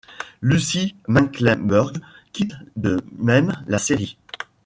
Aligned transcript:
Lucy 0.41 0.95
Mecklenburgh 1.07 1.99
quitte 2.33 2.55
de 2.75 3.01
même 3.19 3.63
la 3.67 3.77
série. 3.77 4.17